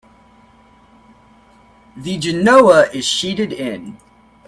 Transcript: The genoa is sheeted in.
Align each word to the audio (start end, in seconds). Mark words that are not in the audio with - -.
The 1.95 2.17
genoa 2.17 2.89
is 2.91 3.05
sheeted 3.05 3.53
in. 3.53 3.99